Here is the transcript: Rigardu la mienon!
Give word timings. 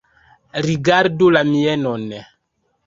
Rigardu 0.67 1.29
la 1.37 1.43
mienon! 1.51 2.11